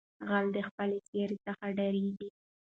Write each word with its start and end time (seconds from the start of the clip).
ـ 0.15 0.27
غل 0.29 0.45
دې 0.55 0.61
خپلې 0.69 0.97
سېرې 1.09 1.37
څخه 1.45 1.65
ډاريږي. 1.77 2.29